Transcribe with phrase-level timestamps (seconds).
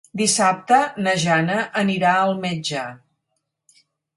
[0.19, 2.87] Dissabte na Jana anirà al metge.